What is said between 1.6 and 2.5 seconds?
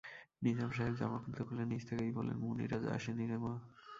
নিজ থেকেই বললেন,